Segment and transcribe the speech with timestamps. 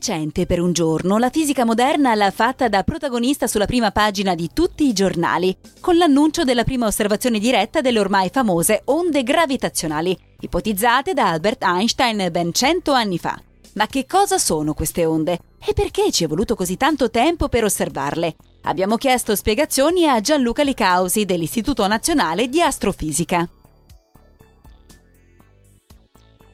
[0.00, 4.48] Recente, per un giorno, la fisica moderna l'ha fatta da protagonista sulla prima pagina di
[4.54, 11.12] tutti i giornali, con l'annuncio della prima osservazione diretta delle ormai famose onde gravitazionali, ipotizzate
[11.12, 13.38] da Albert Einstein ben cento anni fa.
[13.74, 15.38] Ma che cosa sono queste onde?
[15.62, 18.36] E perché ci è voluto così tanto tempo per osservarle?
[18.62, 23.46] Abbiamo chiesto spiegazioni a Gianluca Licausi dell'Istituto Nazionale di Astrofisica.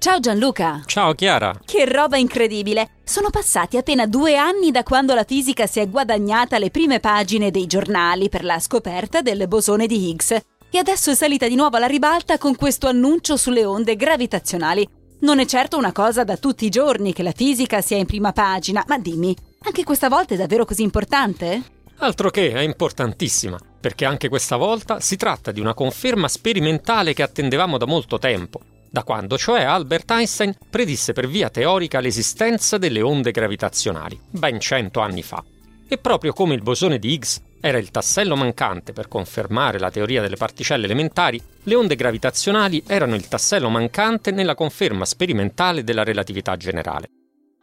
[0.07, 0.83] Ciao Gianluca!
[0.87, 1.53] Ciao Chiara!
[1.65, 2.91] Che roba incredibile!
[3.03, 7.51] Sono passati appena due anni da quando la fisica si è guadagnata le prime pagine
[7.51, 11.77] dei giornali per la scoperta del bosone di Higgs e adesso è salita di nuovo
[11.77, 14.89] alla ribalta con questo annuncio sulle onde gravitazionali.
[15.23, 18.31] Non è certo una cosa da tutti i giorni che la fisica sia in prima
[18.31, 21.63] pagina, ma dimmi, anche questa volta è davvero così importante?
[21.97, 27.25] Altro che è importantissima, perché anche questa volta si tratta di una conferma sperimentale che
[27.25, 28.61] attendevamo da molto tempo
[28.97, 35.01] da quando cioè Albert Einstein predisse per via teorica l'esistenza delle onde gravitazionali, ben cento
[35.01, 35.45] anni fa.
[35.87, 40.23] E proprio come il bosone di Higgs era il tassello mancante per confermare la teoria
[40.23, 46.57] delle particelle elementari, le onde gravitazionali erano il tassello mancante nella conferma sperimentale della relatività
[46.57, 47.11] generale.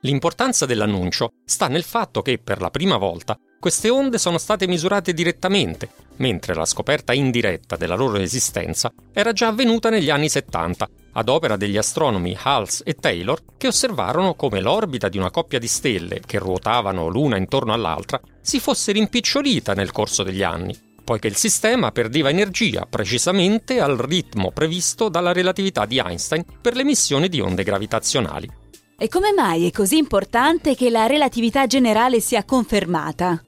[0.01, 5.13] L'importanza dell'annuncio sta nel fatto che, per la prima volta, queste onde sono state misurate
[5.13, 11.29] direttamente, mentre la scoperta indiretta della loro esistenza era già avvenuta negli anni 70, ad
[11.29, 16.21] opera degli astronomi Hals e Taylor, che osservarono come l'orbita di una coppia di stelle
[16.25, 21.91] che ruotavano l'una intorno all'altra si fosse rimpicciolita nel corso degli anni, poiché il sistema
[21.91, 28.49] perdeva energia precisamente al ritmo previsto dalla relatività di Einstein per l'emissione di onde gravitazionali.
[28.97, 33.43] E come mai è così importante che la relatività generale sia confermata?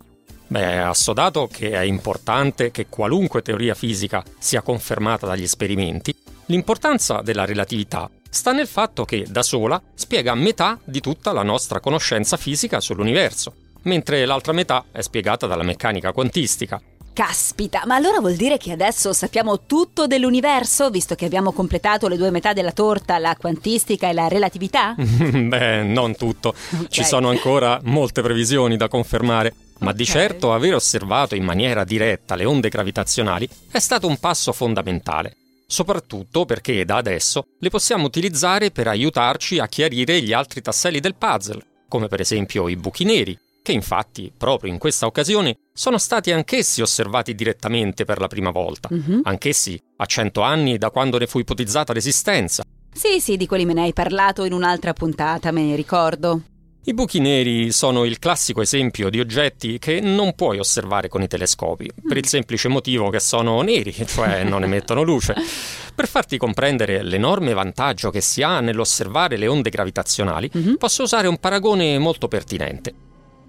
[0.47, 6.15] Beh, è assodato che è importante che qualunque teoria fisica sia confermata dagli esperimenti,
[6.47, 11.79] l'importanza della relatività sta nel fatto che da sola spiega metà di tutta la nostra
[11.79, 16.81] conoscenza fisica sull'universo, mentre l'altra metà è spiegata dalla meccanica quantistica.
[17.13, 22.17] Caspita, ma allora vuol dire che adesso sappiamo tutto dell'universo, visto che abbiamo completato le
[22.17, 24.95] due metà della torta, la quantistica e la relatività?
[24.99, 26.49] Beh, non tutto.
[26.49, 26.87] Okay.
[26.89, 29.53] Ci sono ancora molte previsioni da confermare.
[29.77, 29.97] Ma okay.
[29.97, 35.35] di certo aver osservato in maniera diretta le onde gravitazionali è stato un passo fondamentale,
[35.65, 41.15] soprattutto perché da adesso le possiamo utilizzare per aiutarci a chiarire gli altri tasselli del
[41.15, 46.31] puzzle, come per esempio i buchi neri, che infatti proprio in questa occasione sono stati
[46.31, 49.21] anch'essi osservati direttamente per la prima volta, mm-hmm.
[49.23, 52.63] anch'essi a cento anni da quando ne fu ipotizzata l'esistenza.
[52.93, 56.41] Sì, sì, di quelli me ne hai parlato in un'altra puntata, me ne ricordo.
[56.87, 61.27] I buchi neri sono il classico esempio di oggetti che non puoi osservare con i
[61.27, 65.33] telescopi, per il semplice motivo che sono neri, cioè non emettono luce.
[65.95, 70.75] Per farti comprendere l'enorme vantaggio che si ha nell'osservare le onde gravitazionali, mm-hmm.
[70.75, 72.93] posso usare un paragone molto pertinente.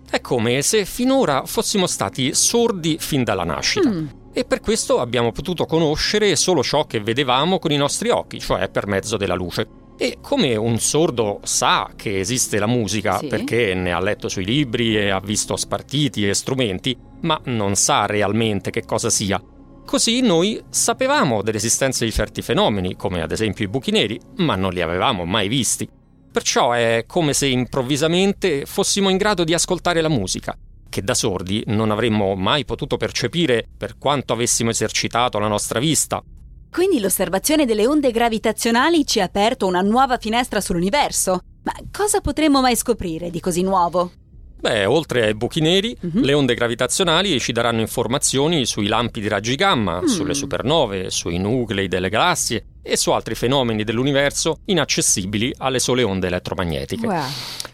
[0.09, 3.91] È come se finora fossimo stati sordi fin dalla nascita.
[3.91, 4.07] Mm.
[4.33, 8.71] E per questo abbiamo potuto conoscere solo ciò che vedevamo con i nostri occhi, cioè
[8.71, 9.85] per mezzo della luce.
[9.99, 13.29] E come un sordo sa che esiste la musica sì.
[13.29, 18.05] perché ne ha letto sui libri e ha visto spartiti e strumenti, ma non sa
[18.05, 19.43] realmente che cosa sia,
[19.87, 24.73] così noi sapevamo dell'esistenza di certi fenomeni, come ad esempio i buchi neri, ma non
[24.73, 25.89] li avevamo mai visti.
[26.31, 30.55] Perciò è come se improvvisamente fossimo in grado di ascoltare la musica,
[30.91, 36.23] che da sordi non avremmo mai potuto percepire per quanto avessimo esercitato la nostra vista
[36.71, 41.41] quindi l'osservazione delle onde gravitazionali ci ha aperto una nuova finestra sull'universo.
[41.63, 44.13] Ma cosa potremmo mai scoprire di così nuovo?
[44.59, 46.21] Beh, oltre ai buchi neri, uh-huh.
[46.21, 50.07] le onde gravitazionali ci daranno informazioni sui lampi di raggi gamma, mm.
[50.07, 56.29] sulle supernove, sui nuclei delle galassie e su altri fenomeni dell'universo inaccessibili alle sole onde
[56.29, 57.07] elettromagnetiche.
[57.07, 57.25] Wow.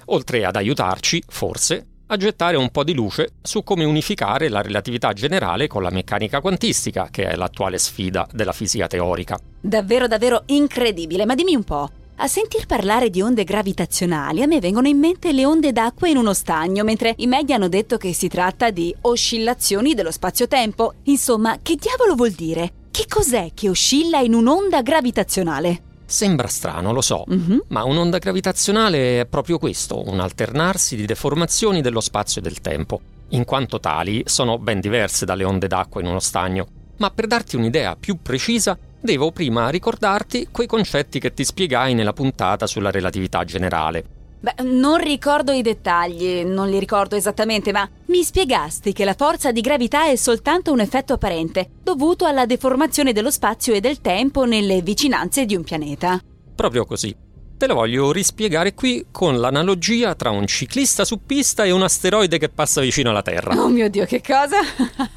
[0.06, 5.14] Oltre ad aiutarci, forse, a gettare un po' di luce su come unificare la relatività
[5.14, 9.38] generale con la meccanica quantistica, che è l'attuale sfida della fisica teorica.
[9.58, 11.88] Davvero, davvero incredibile, ma dimmi un po'.
[12.16, 16.18] A sentir parlare di onde gravitazionali a me vengono in mente le onde d'acqua in
[16.18, 20.96] uno stagno, mentre i media hanno detto che si tratta di oscillazioni dello spazio-tempo.
[21.04, 22.72] Insomma, che diavolo vuol dire?
[22.90, 25.91] Che cos'è che oscilla in un'onda gravitazionale?
[26.12, 27.58] Sembra strano, lo so, mm-hmm.
[27.68, 33.00] ma un'onda gravitazionale è proprio questo, un alternarsi di deformazioni dello spazio e del tempo.
[33.30, 36.66] In quanto tali, sono ben diverse dalle onde d'acqua in uno stagno,
[36.98, 42.12] Ma per darti un'idea più precisa, devo prima ricordarti quei concetti che ti spiegai nella
[42.12, 44.04] puntata sulla relatività generale.
[44.42, 49.52] Beh, non ricordo i dettagli, non li ricordo esattamente, ma mi spiegasti che la forza
[49.52, 54.44] di gravità è soltanto un effetto apparente, dovuto alla deformazione dello spazio e del tempo
[54.44, 56.20] nelle vicinanze di un pianeta.
[56.56, 57.14] Proprio così.
[57.56, 62.38] Te lo voglio rispiegare qui con l'analogia tra un ciclista su pista e un asteroide
[62.38, 63.54] che passa vicino alla Terra.
[63.54, 64.56] Oh mio Dio, che cosa?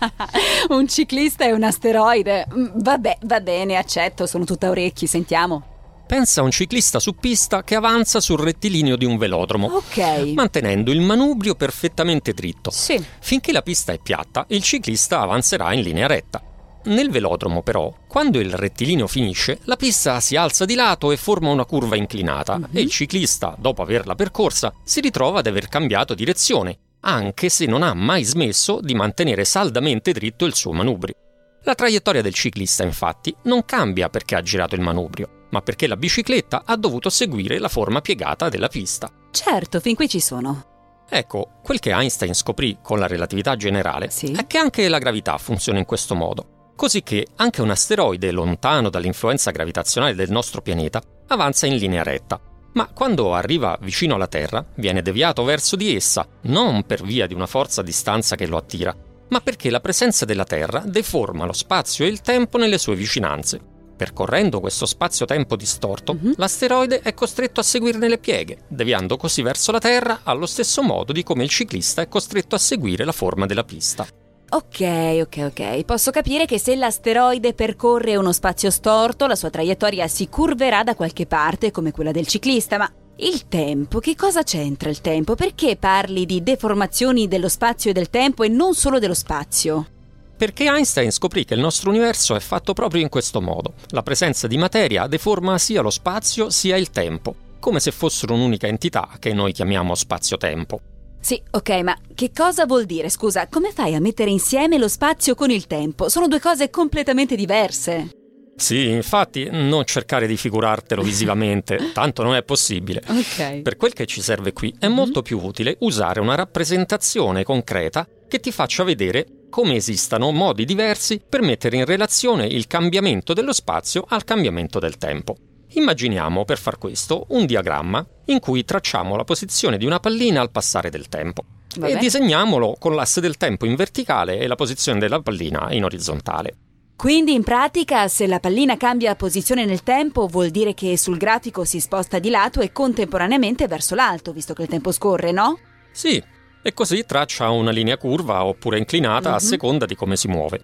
[0.70, 2.46] un ciclista e un asteroide.
[2.54, 5.74] Mm, vabbè, va bene, accetto, sono tutta orecchi, sentiamo.
[6.08, 10.34] Pensa a un ciclista su pista che avanza sul rettilineo di un velodromo, Ok.
[10.36, 12.70] mantenendo il manubrio perfettamente dritto.
[12.70, 13.04] Sì.
[13.20, 16.42] Finché la pista è piatta, il ciclista avanzerà in linea retta.
[16.86, 21.50] Nel velodromo, però, quando il rettilineo finisce, la pista si alza di lato e forma
[21.50, 22.66] una curva inclinata Mhm.
[22.72, 27.82] e il ciclista, dopo averla percorsa, si ritrova ad aver cambiato direzione, anche se non
[27.82, 31.16] ha mai smesso di mantenere saldamente dritto il suo manubrio.
[31.64, 35.98] La traiettoria del ciclista, infatti, non cambia perché ha girato il manubrio, ma perché la
[35.98, 39.10] bicicletta ha dovuto seguire la forma piegata della pista.
[39.32, 40.74] Certo, fin qui ci sono.
[41.10, 44.32] Ecco, quel che Einstein scoprì con la relatività generale Sì.
[44.32, 48.90] è che anche la gravità funziona in questo modo, così che anche un asteroide lontano
[48.90, 52.40] dall'influenza gravitazionale del nostro pianeta avanza in linea retta,
[52.74, 57.34] ma quando arriva vicino alla Terra viene deviato verso di essa, non per via di
[57.34, 58.94] una forza a distanza che lo attira,
[59.30, 63.74] ma perché la presenza della Terra deforma lo spazio e il tempo nelle sue vicinanze.
[63.96, 66.34] Percorrendo questo spazio-tempo distorto, Mhm.
[66.38, 71.14] l'asteroide è costretto a seguirne le pieghe, deviando così verso la Terra allo stesso modo
[71.14, 74.06] di come il ciclista è costretto a seguire la forma della pista.
[74.48, 74.82] Ok,
[75.22, 75.84] ok, ok.
[75.86, 80.96] Posso capire che se l'asteroide percorre uno spazio storto, la sua traiettoria si curverà da
[80.96, 85.36] qualche parte come quella del ciclista, ma il tempo, che cosa c'entra il tempo?
[85.36, 89.88] Perché parli di deformazioni dello spazio e del tempo e non solo dello spazio?
[90.38, 93.76] Perché Einstein scoprì che il nostro universo è fatto proprio in questo modo.
[93.90, 98.68] La presenza di materia deforma sia lo spazio sia il tempo, come se fossero un'unica
[98.68, 100.82] entità che noi chiamiamo spazio-tempo.
[101.22, 103.10] Sì, ok, ma che cosa vuol dire?
[103.10, 106.10] Scusa, come fai a mettere insieme lo spazio con il tempo?
[106.10, 108.10] Sono due cose completamente diverse.
[108.58, 113.02] Sì, infatti, non cercare di figurartelo visivamente, tanto non è possibile.
[113.08, 113.62] Ok.
[113.62, 118.40] Per quel che ci serve qui è molto più utile usare una rappresentazione concreta che
[118.40, 124.06] ti faccia vedere come esistano modi diversi per mettere in relazione il cambiamento dello spazio
[124.08, 125.36] al cambiamento del tempo.
[125.70, 130.52] Immaginiamo per far questo un diagramma in cui tracciamo la posizione di una pallina al
[130.52, 131.44] passare del tempo
[131.76, 131.94] Vabbè.
[131.94, 136.58] e disegniamolo con l'asse del tempo in verticale e la posizione della pallina in orizzontale.
[136.96, 141.66] Quindi in pratica se la pallina cambia posizione nel tempo vuol dire che sul grafico
[141.66, 145.60] si sposta di lato e contemporaneamente verso l'alto, visto che il tempo scorre, no?
[145.92, 146.24] Sì,
[146.68, 149.38] e così traccia una linea curva oppure inclinata a Mhm.
[149.40, 150.62] seconda di come si muove.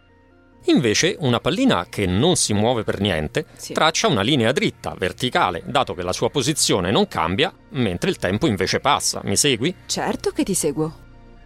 [0.65, 3.73] Invece una pallina che non si muove per niente Sì.
[3.73, 8.47] traccia una linea dritta, verticale, dato che la sua posizione non cambia, mentre il tempo
[8.47, 9.21] invece passa.
[9.25, 9.75] Mi segui?
[9.85, 10.91] Certo che ti seguo.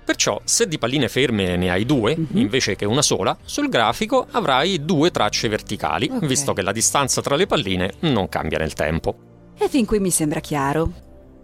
[0.06, 2.28] Perciò, se di palline ferme ne hai due, Mhm.
[2.38, 6.26] invece che una sola, sul grafico avrai due tracce verticali, Ok.
[6.28, 9.18] visto che la distanza tra le palline non cambia nel tempo.
[9.58, 10.92] E fin qui mi sembra chiaro.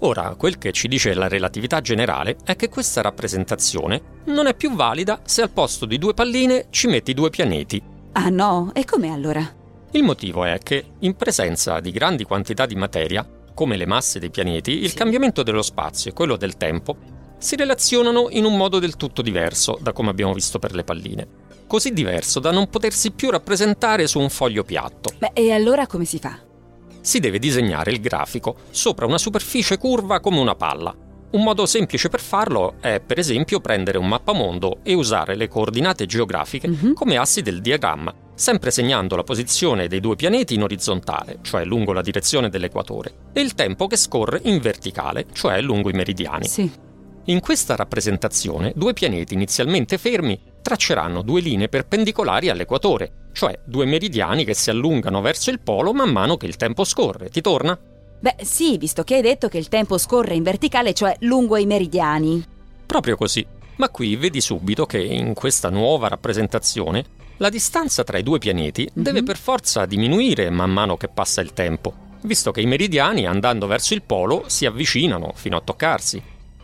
[0.03, 4.74] Ora, quel che ci dice la relatività generale è che questa rappresentazione non è più
[4.74, 7.81] valida se al posto di due palline ci metti due pianeti.
[8.13, 8.72] Ah no?
[8.74, 9.48] E com'è allora?
[9.91, 14.31] Il motivo è che, in presenza di grandi quantità di materia, come le masse dei
[14.31, 14.96] pianeti, il Sì.
[14.96, 16.96] cambiamento dello spazio e quello del tempo
[17.38, 21.27] si relazionano in un modo del tutto diverso da come abbiamo visto per le palline.
[21.67, 25.13] Così diverso da non potersi più rappresentare su un foglio piatto.
[25.20, 26.39] Beh, e allora come si fa?
[27.01, 30.96] Si deve disegnare il grafico sopra una superficie curva come una palla.
[31.31, 36.05] Un modo semplice per farlo è, per esempio, prendere un mappamondo e usare le coordinate
[36.05, 36.93] geografiche Mhm.
[36.93, 41.93] come assi del diagramma, sempre segnando la posizione dei due pianeti in orizzontale, cioè lungo
[41.93, 46.48] la direzione dell'equatore, e il tempo che scorre in verticale, cioè lungo i meridiani.
[46.48, 46.70] Sì.
[47.25, 54.46] In questa rappresentazione, due pianeti inizialmente fermi tracceranno due linee perpendicolari all'equatore, cioè due meridiani
[54.46, 57.30] che si allungano verso il polo man mano che il tempo scorre.
[57.30, 57.77] Ti torna?
[58.20, 61.65] Beh, sì, visto che hai detto che il tempo scorre in verticale, cioè lungo i
[61.65, 62.44] meridiani.
[62.86, 63.46] Proprio così.
[63.77, 67.03] Ma qui vedi subito che in questa nuova rappresentazione
[67.38, 69.01] la distanza tra i due pianeti Mhm.
[69.03, 73.65] deve per forza diminuire man mano che passa il tempo, visto che i meridiani andando
[73.65, 76.22] verso il polo si avvicinano fino a toccarsi.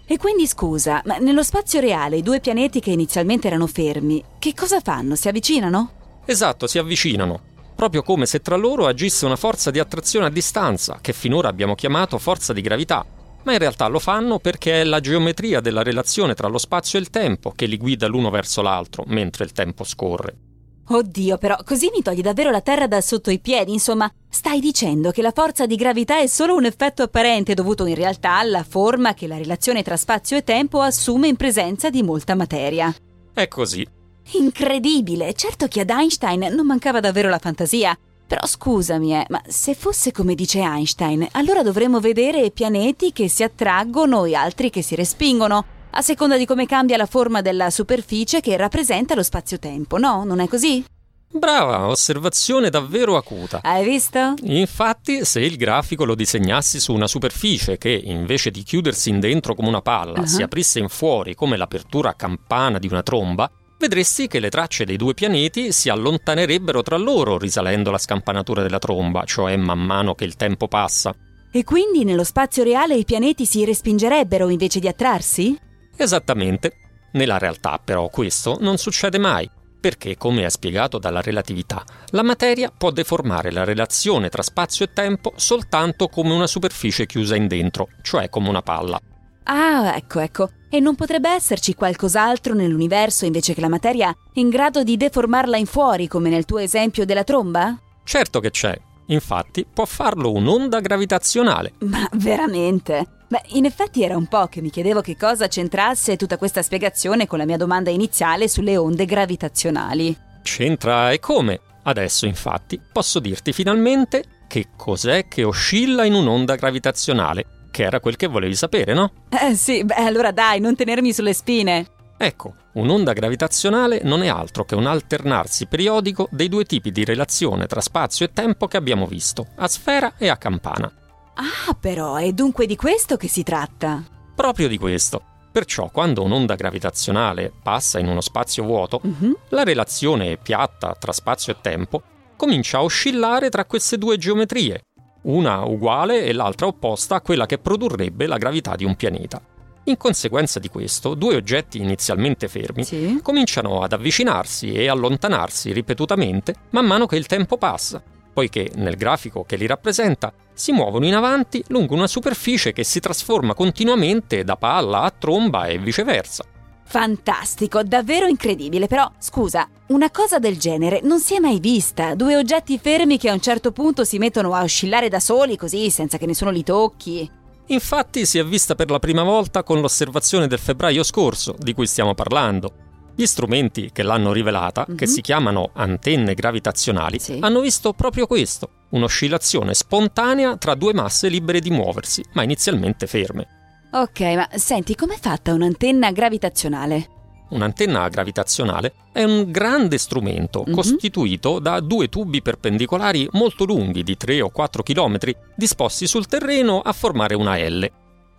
[0.10, 4.54] E quindi scusa, ma nello spazio reale i due pianeti che inizialmente erano fermi, che
[4.54, 5.16] cosa fanno?
[5.16, 6.22] Si avvicinano?
[6.26, 7.42] Esatto, si avvicinano,
[7.76, 11.76] proprio come se tra loro agisse una forza di attrazione a distanza, che finora abbiamo
[11.76, 13.06] chiamato forza di gravità,
[13.44, 17.02] ma in realtà lo fanno perché è la geometria della relazione tra lo spazio e
[17.02, 20.47] il tempo che li guida l'uno verso l'altro mentre il tempo scorre.
[20.90, 25.12] Oddio, però così mi togli davvero la terra da sotto i piedi, insomma, stai dicendo
[25.12, 29.14] che la forza di gravità è solo un effetto apparente dovuto in realtà alla forma
[29.14, 32.94] che la relazione tra spazio e tempo assume in presenza di molta materia.
[33.34, 33.86] È così.
[34.34, 35.34] Incredibile!
[35.34, 37.98] Certo che ad Einstein non mancava davvero la fantasia.
[38.26, 43.42] Però scusami, eh, ma se fosse come dice Einstein, allora dovremmo vedere pianeti che si
[43.42, 45.66] attraggono e altri che si respingono,
[45.98, 50.24] a seconda di come cambia la forma della superficie che rappresenta lo spazio-tempo, no?
[50.26, 50.86] Non è così?
[51.30, 53.62] Brava, osservazione davvero acuta.
[53.64, 54.36] Hai visto?
[54.44, 59.56] Infatti, se il grafico lo disegnassi su una superficie che, invece di chiudersi in dentro
[59.56, 60.26] come una palla, uh-huh.
[60.26, 63.50] si aprisse in fuori come l'apertura a campana di una tromba,
[63.80, 68.80] vedresti che le tracce dei due pianeti si allontanerebbero tra loro risalendo la scampanatura della
[68.80, 71.12] tromba, cioè man mano che il tempo passa.
[71.52, 75.66] E quindi nello spazio reale i pianeti si respingerebbero invece di attrarsi?
[75.98, 76.74] Esattamente.
[77.14, 79.50] Nella realtà però questo non succede mai,
[79.80, 84.94] perché, come è spiegato dalla relatività, la materia può deformare la relazione tra spazio e
[84.94, 89.00] tempo soltanto come una superficie chiusa in dentro, cioè come una palla.
[89.44, 90.50] Ah, ecco, ecco.
[90.70, 95.66] E non potrebbe esserci qualcos'altro nell'universo invece che la materia in grado di deformarla in
[95.66, 97.80] fuori, come nel tuo esempio della tromba?
[98.04, 98.78] Certo che c'è.
[99.08, 101.74] Infatti può farlo un'onda gravitazionale.
[101.80, 103.17] Ma veramente?
[103.30, 107.28] Beh, in effetti era un po' che mi chiedevo che cosa c'entrasse tutta questa spiegazione
[107.28, 110.18] con la mia domanda iniziale sulle onde gravitazionali.
[110.42, 111.60] C'entra e come?
[111.84, 118.16] Adesso, infatti, posso dirti finalmente che cos'è che oscilla in un'onda gravitazionale che era quel
[118.16, 119.12] che volevi sapere, no?
[119.30, 121.86] Eh sì, beh allora dai, non tenermi sulle spine.
[122.18, 127.68] Ecco, un'onda gravitazionale non è altro che un alternarsi periodico dei due tipi di relazione
[127.68, 130.92] tra spazio e tempo che abbiamo visto, a sfera e a campana.
[131.38, 134.04] Ah, però, è dunque di questo che si tratta?
[134.34, 135.22] Proprio di questo.
[135.52, 139.38] Perciò quando un'onda gravitazionale passa in uno spazio vuoto, uh-huh.
[139.50, 142.02] la relazione piatta tra spazio e tempo
[142.36, 144.82] comincia a oscillare tra queste due geometrie,
[145.24, 149.42] una uguale e l'altra opposta a quella che produrrebbe la gravità di un pianeta.
[149.86, 153.20] In conseguenza di questo, due oggetti inizialmente fermi sì.
[153.24, 158.04] cominciano ad avvicinarsi e allontanarsi ripetutamente man mano che il tempo passa,
[158.38, 163.00] poiché nel grafico che li rappresenta si muovono in avanti lungo una superficie che si
[163.00, 166.46] trasforma continuamente da palla a tromba e viceversa.
[166.84, 172.14] Fantastico, davvero incredibile, però scusa, una cosa del genere non si è mai vista.
[172.14, 175.90] Due oggetti fermi che a un certo punto si mettono a oscillare da soli così
[175.90, 177.28] senza che nessuno li tocchi.
[177.70, 181.88] Infatti si è vista per la prima volta con l'osservazione del febbraio scorso, di cui
[181.88, 182.86] stiamo parlando.
[183.20, 184.96] Gli strumenti che l'hanno rivelata, mm-hmm.
[184.96, 185.12] che mhm.
[185.12, 187.40] si chiamano antenne gravitazionali, sì.
[187.42, 193.48] hanno visto proprio questo, un'oscillazione spontanea tra due masse libere di muoversi, ma inizialmente ferme.
[193.94, 197.10] Ok, ma senti, com'è fatta un'antenna gravitazionale?
[197.50, 200.76] Un'antenna gravitazionale è un grande strumento mm-hmm.
[200.76, 205.18] costituito da due tubi perpendicolari molto lunghi di 3 o 4 km
[205.56, 207.90] disposti sul terreno a formare una L.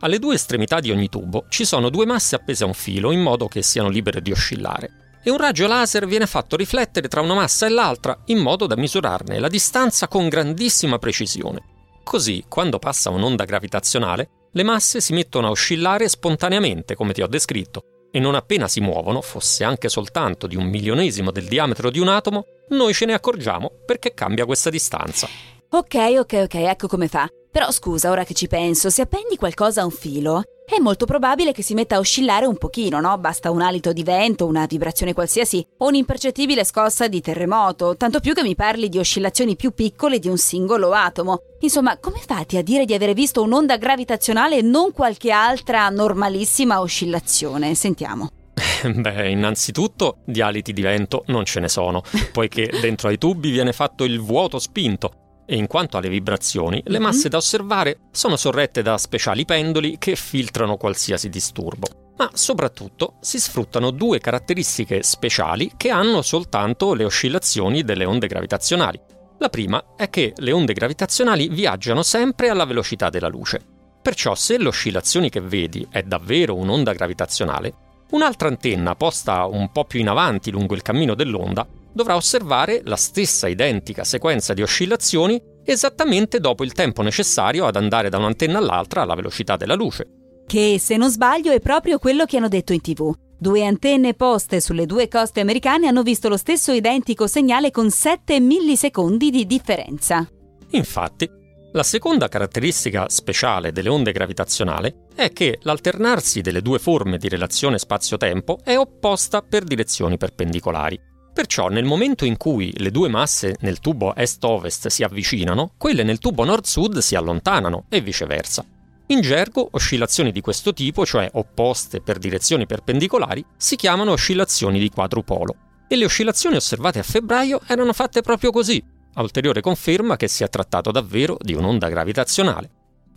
[0.00, 3.21] Alle due estremità di ogni tubo ci sono due masse appese a un filo in
[3.21, 4.90] modo che siano libere di oscillare
[5.25, 8.76] e un raggio laser viene fatto riflettere tra una massa e l'altra in modo da
[8.76, 11.62] misurarne la distanza con grandissima precisione.
[12.05, 17.26] Così, quando passa un'onda gravitazionale, le masse si mettono a oscillare spontaneamente, come ti ho
[17.26, 21.99] descritto, e non appena si muovono, fosse anche soltanto di un milionesimo del diametro di
[21.99, 25.28] un atomo, noi ce ne accorgiamo perché cambia questa distanza.
[25.71, 27.28] Ok, ok, ok, ecco come fa.
[27.50, 31.52] Però scusa, ora che ci penso, se appendi qualcosa a un filo, è molto probabile
[31.52, 33.17] che si metta a oscillare un pochino, no?
[33.17, 38.35] Basta un alito di vento, una vibrazione qualsiasi o un'impercettibile scossa di terremoto, tanto più
[38.35, 41.40] che mi parli di oscillazioni più piccole di un singolo atomo.
[41.61, 46.81] Insomma, come fate a dire di avere visto un'onda gravitazionale e non qualche altra normalissima
[46.81, 47.75] oscillazione?
[47.75, 48.28] Sentiamo.
[48.85, 53.73] Beh, innanzitutto di aliti di vento non ce ne sono, poiché dentro ai tubi viene
[53.73, 57.05] fatto il vuoto spinto, e in quanto alle vibrazioni, le mhm.
[57.05, 62.12] masse da osservare sono sorrette da speciali pendoli che filtrano qualsiasi disturbo.
[62.19, 69.00] Ma soprattutto si sfruttano due caratteristiche speciali che hanno soltanto le oscillazioni delle onde gravitazionali.
[69.38, 73.62] La prima è che le onde gravitazionali viaggiano sempre alla velocità della luce.
[74.02, 77.73] Perciò se le oscillazioni che vedi è davvero un'onda gravitazionale,
[78.11, 82.97] un'altra antenna posta un po' più in avanti lungo il cammino dell'onda dovrà osservare la
[82.97, 89.02] stessa identica sequenza di oscillazioni esattamente dopo il tempo necessario ad andare da un'antenna all'altra
[89.02, 90.07] alla velocità della luce.
[90.47, 93.14] Che, se non sbaglio, è proprio quello che hanno detto in tv.
[93.38, 98.40] Due antenne poste sulle due coste americane hanno visto lo stesso identico segnale con 7
[98.40, 100.26] millisecondi di differenza.
[100.71, 101.28] Infatti,
[101.73, 107.78] la seconda caratteristica speciale delle onde gravitazionali è che l'alternarsi delle due forme di relazione
[107.78, 110.99] spazio-tempo è opposta per direzioni perpendicolari.
[111.38, 116.18] Perciò nel momento in cui le due masse nel tubo est-ovest si avvicinano, quelle nel
[116.18, 118.64] tubo nord-sud si allontanano e viceversa.
[119.07, 124.90] In gergo, oscillazioni di questo tipo, cioè opposte per direzioni perpendicolari, si chiamano oscillazioni di
[124.90, 125.54] quadrupolo.
[125.87, 128.83] E le oscillazioni osservate a febbraio erano fatte proprio così,
[129.14, 132.71] a ulteriore conferma che si è trattato davvero di un'onda gravitazionale.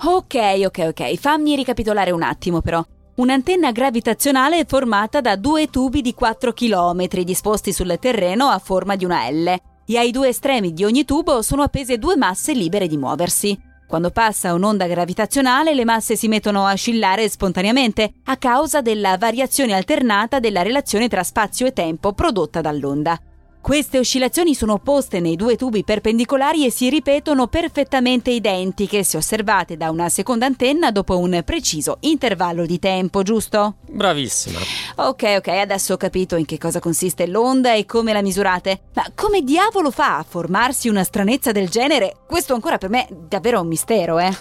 [0.04, 0.36] Ok,
[0.66, 2.86] ok, ok, fammi ricapitolare un attimo però.
[3.14, 8.96] Un'antenna gravitazionale è formata da due tubi di 4 km disposti sul terreno a forma
[8.96, 9.48] di una L
[9.86, 13.60] e ai due estremi di ogni tubo sono appese due masse libere di muoversi.
[13.86, 19.74] Quando passa un'onda gravitazionale le masse si mettono a oscillare spontaneamente a causa della variazione
[19.74, 23.20] alternata della relazione tra spazio e tempo prodotta dall'onda.
[23.62, 29.78] Queste oscillazioni sono opposte nei due tubi perpendicolari e si ripetono perfettamente identiche se osservate
[29.78, 33.76] da una seconda antenna dopo un preciso intervallo di tempo, giusto?
[33.88, 34.58] Bravissima.
[34.96, 38.82] Ok, ok, adesso ho capito in che cosa consiste l'onda e come la misurate.
[38.96, 42.18] Ma come diavolo fa a formarsi una stranezza del genere?
[42.28, 44.36] Questo ancora per me è davvero un mistero, eh.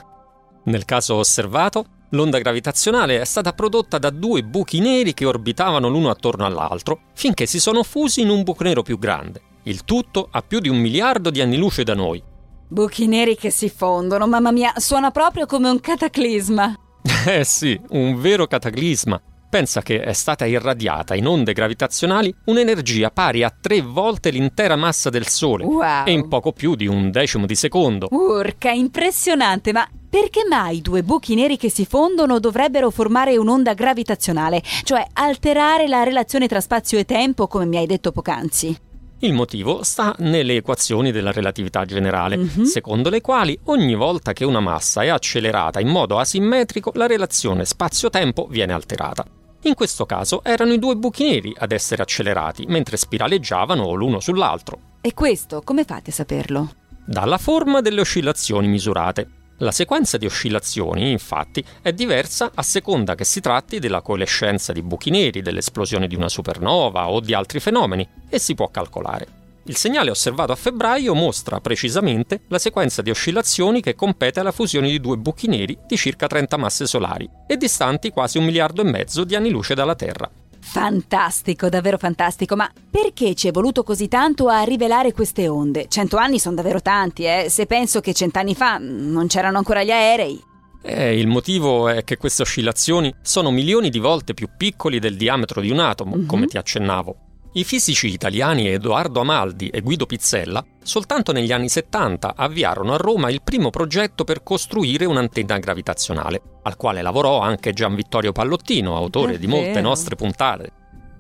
[0.65, 6.11] Nel caso osservato, L'onda gravitazionale è stata prodotta da due buchi neri che orbitavano l'uno
[6.11, 10.43] attorno all'altro finché si sono fusi in un buco nero più grande, il tutto a
[10.43, 12.21] più di un miliardo di anni luce da noi.
[12.67, 16.75] Buchi neri che si fondono, mamma mia, suona proprio come un cataclisma.
[17.27, 19.21] Eh sì, un vero cataclisma.
[19.51, 25.11] Pensa che è stata irradiata in onde gravitazionali un'energia pari a tre volte l'intera massa
[25.11, 26.05] del Sole wow.
[26.07, 28.07] e in poco più di un decimo di secondo.
[28.13, 34.63] Urca, impressionante, ma perché mai due buchi neri che si fondono dovrebbero formare un'onda gravitazionale,
[34.85, 38.79] cioè alterare la relazione tra spazio e tempo, come mi hai detto poc'anzi?
[39.23, 42.63] Il motivo sta nelle equazioni della relatività generale, mm-hmm.
[42.63, 47.65] secondo le quali ogni volta che una massa è accelerata in modo asimmetrico, la relazione
[47.65, 49.27] spazio-tempo viene alterata.
[49.63, 54.79] In questo caso erano i due buchi neri ad essere accelerati, mentre spiraleggiavano l'uno sull'altro.
[55.03, 56.73] E questo come fate a saperlo?
[57.05, 59.29] Dalla forma delle oscillazioni misurate.
[59.59, 64.83] La sequenza di oscillazioni, infatti, è diversa a seconda che si tratti della coalescenza di
[64.83, 69.40] buchi neri, dell'esplosione di una supernova o di altri fenomeni, e si può calcolare.
[69.65, 74.89] Il segnale osservato a febbraio mostra precisamente la sequenza di oscillazioni che compete alla fusione
[74.89, 78.91] di due buchi neri di circa 30 masse solari e distanti quasi un miliardo e
[78.91, 80.31] mezzo di anni luce dalla Terra.
[80.61, 85.87] Fantastico, davvero fantastico, ma perché ci è voluto così tanto a rivelare queste onde?
[85.89, 87.47] Cento anni sono davvero tanti, eh?
[87.49, 90.43] Se penso che cent'anni fa non c'erano ancora gli aerei.
[90.83, 95.61] Eh, il motivo è che queste oscillazioni sono milioni di volte più piccoli del diametro
[95.61, 96.27] di un atomo, mm-hmm.
[96.27, 97.17] come ti accennavo.
[97.53, 103.29] I fisici italiani Edoardo Amaldi e Guido Pizzella soltanto negli anni 70 avviarono a Roma
[103.29, 109.37] il primo progetto per costruire un'antenna gravitazionale, al quale lavorò anche Gian Vittorio Pallottino, autore
[109.37, 110.71] di molte nostre puntate.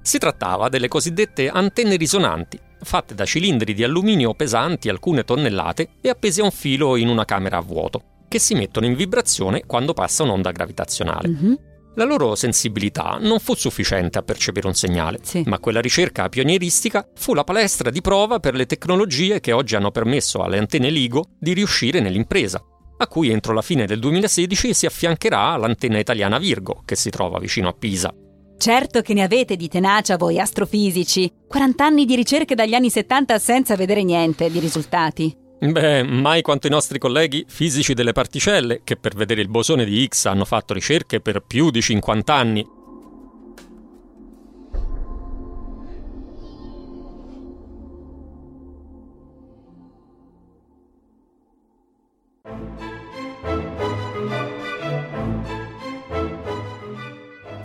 [0.02, 6.10] Si trattava delle cosiddette antenne risonanti, fatte da cilindri di alluminio pesanti alcune tonnellate e
[6.10, 9.94] appese a un filo in una camera a vuoto, che si mettono in vibrazione quando
[9.94, 11.28] passa un'onda gravitazionale.
[11.28, 11.54] Mm-hmm.
[12.00, 15.42] La loro sensibilità non fu sufficiente a percepire un segnale, sì.
[15.44, 19.90] ma quella ricerca pionieristica fu la palestra di prova per le tecnologie che oggi hanno
[19.90, 22.58] permesso alle antenne LIGO di riuscire nell'impresa,
[22.96, 27.38] a cui entro la fine del 2016 si affiancherà l'antenna italiana Virgo, che si trova
[27.38, 28.10] vicino a Pisa.
[28.56, 31.30] Certo che ne avete di tenacia voi astrofisici.
[31.48, 35.36] 40 anni di ricerche dagli anni 70 senza vedere niente di risultati.
[35.62, 40.00] Beh, mai quanto i nostri colleghi fisici delle particelle, che per vedere il bosone di
[40.00, 42.66] Higgs hanno fatto ricerche per più di 50 anni